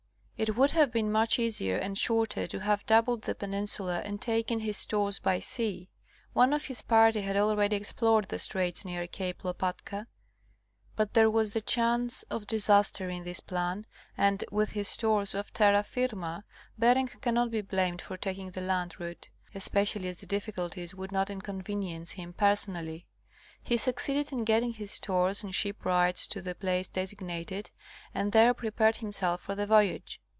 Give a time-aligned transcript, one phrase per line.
[0.43, 4.61] It would have been much easier and shorter to have doubled the peninsula and taken
[4.61, 5.91] his stores by sea;
[6.33, 10.07] one of his party had already explored the straits near Cape Lopatka,
[10.95, 13.85] but there was the chance of disaster in this plan
[14.17, 16.43] and, with his stores on terra firma,
[16.75, 21.29] Bering cannot be blamed for taking the land route; especially as the difficulties would not
[21.29, 23.05] inconvenience him personally.
[23.61, 27.69] He succeeded in getting his stores and shipwrights to the place designated
[28.11, 30.19] and there prepared himself for the voyage.